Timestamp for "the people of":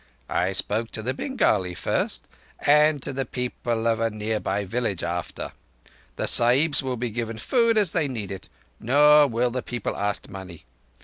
3.13-3.99